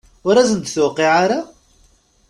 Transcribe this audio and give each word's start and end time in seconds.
Ur 0.27 0.35
asen-d-tuqiɛ 0.37 1.11
ara? 1.23 1.39